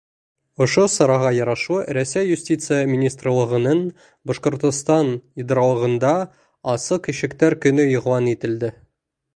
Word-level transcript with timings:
Ошо 0.65 0.85
сараға 0.91 1.33
ярашлы, 1.35 1.77
Рәсәй 1.97 2.29
Юстиция 2.31 2.79
министрлығының 2.93 3.83
Башҡортостан 4.33 5.13
идаралығында 5.45 6.17
Асыҡ 6.75 7.13
ишектәр 7.17 7.61
көнө 7.67 7.89
иғлан 7.97 8.35
ителде. 8.37 8.75